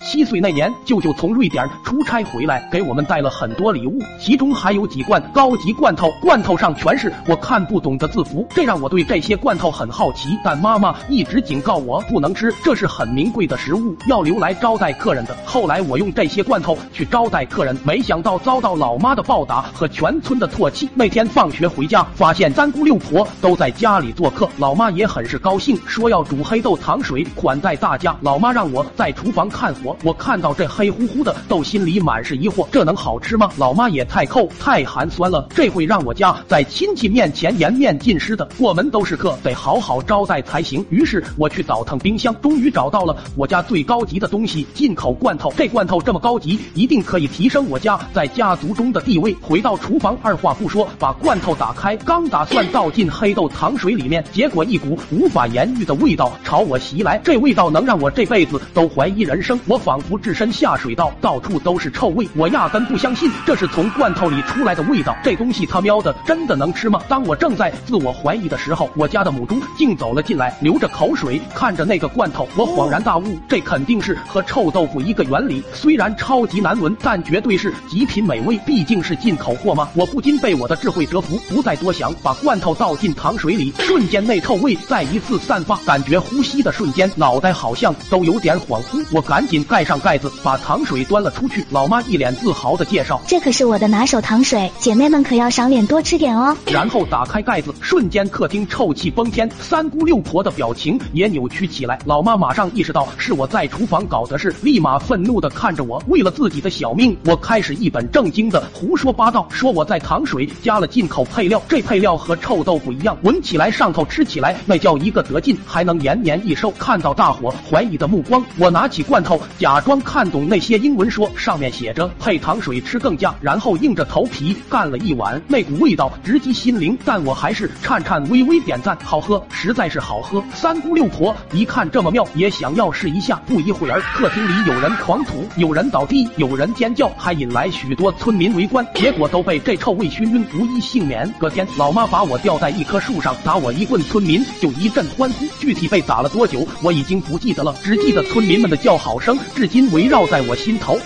[0.00, 10.38] 七岁那年，舅舅从瑞典出差回来，给我们带了很多礼物，其中还有几罐高级罐头，罐头上全是我看不懂的字符，这让我对这些罐头很好奇。
[10.44, 15.36] 但妈妈一直警告我不能吃，这是很名贵的食物，要留来招待客人的。
[15.44, 20.88] 后来我用这些罐头去招待客人，没想到遭到老妈的暴打和全村的唾弃。
[20.94, 28.16] 那天放学回家，发现三姑六婆都在家里做客，老妈也很是高兴，说要煮黑豆糖水款待大家。
[28.20, 29.87] 老妈让我在厨房看火。
[30.02, 33.50] 我看到这黑乎乎的豆，心里满是疑惑，这能好吃吗？
[33.56, 38.46] 老妈也太抠太寒酸了，这会让我家在亲戚面前颜面尽失的。
[38.58, 40.84] 过门都是客，得好好招待才行。
[40.90, 45.52] 于是我去倒腾冰箱，终于找到了我家最高级的东西——进口罐头。
[45.56, 49.34] 这罐头这么高级，一定可以提升我家在家族中的地位。
[49.40, 59.58] 回到厨房，二话不说把罐头打开，刚打算倒进黑豆糖水里面，结果一股无法言喻的味道朝我袭来，这味道能让我这辈子都怀疑人生。
[59.66, 59.77] 我。
[59.78, 65.16] 仿佛置身下水道，到处都是臭味，我压根不相信这是从罐头里出来的味道。
[65.22, 67.00] 这东西他喵的真的能吃吗？
[67.08, 75.62] 当我正在自我怀疑的时候，我家的母猪竟走了进来，流着口水看着那个罐头，我恍然大悟，这肯定是和臭豆腐一个原理。
[75.72, 79.88] 虽然超级难闻，但绝对是极品美味，毕竟是进口货嘛。
[79.94, 89.04] 我不禁被我的智慧折服，不再多想，把罐头倒进糖水里，瞬间那臭味再一次散发，感觉呼吸的瞬间，脑袋好像都有点恍惚。
[89.12, 89.64] 我赶紧。
[89.68, 91.62] 盖上盖子，把糖水端了出去。
[91.68, 101.98] 老妈一脸自豪的介绍：“这可是我的拿手糖水，姐妹们可要赏脸多吃点哦。”然后打开盖子，瞬间客厅臭气崩天，三姑六婆的表情也扭曲起来。
[102.06, 106.02] 老妈马上意识到是我在厨房搞的事，立马愤怒的看着我。
[106.08, 116.72] 为了自己的小命，我开始一本正经的胡说八道，说我在糖水加了进口配料，这配料和臭豆腐一样，闻起来上头，吃起来那叫一个得劲，还能延年益寿。
[116.78, 119.38] 看到大伙怀疑的目光，我拿起罐头。
[119.58, 130.40] 假装看懂那些英文，说上面写着配糖水吃更佳，然后硬着头皮干了一碗，那股味道直击心灵，但我还是颤颤巍巍点赞，好喝，实在是好喝。
[130.54, 133.34] 三姑六婆一看这么妙，也想要试一下。
[133.48, 141.28] 不一会儿，客厅里有人狂吐，有人倒地，有人尖叫，还引来许多村民围观，结果都被这臭味熏晕，无一幸免。
[141.36, 145.46] 隔天，老妈把我吊在一棵树上打我一棍，村民就一阵欢呼。
[145.58, 149.36] 具体被打了多久，我已经不记得了，只记得村民们的叫好声。
[149.54, 150.98] 至今围绕在我心头。